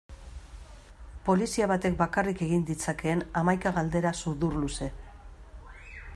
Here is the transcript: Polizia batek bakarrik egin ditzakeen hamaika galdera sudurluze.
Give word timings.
Polizia 1.27 1.67
batek 1.71 1.99
bakarrik 2.01 2.41
egin 2.47 2.65
ditzakeen 2.71 3.23
hamaika 3.43 3.75
galdera 3.77 4.17
sudurluze. 4.25 4.91